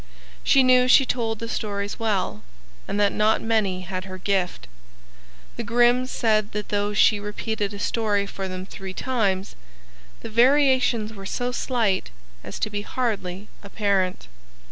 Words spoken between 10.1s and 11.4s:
the variations were